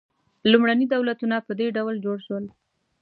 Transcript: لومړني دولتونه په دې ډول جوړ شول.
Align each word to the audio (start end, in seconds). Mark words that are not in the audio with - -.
لومړني 0.51 0.85
دولتونه 0.93 1.35
په 1.47 1.51
دې 1.59 1.67
ډول 1.77 1.95
جوړ 2.05 2.17
شول. 2.25 2.45